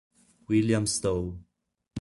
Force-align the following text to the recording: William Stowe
William 0.49 0.87
Stowe 0.89 1.37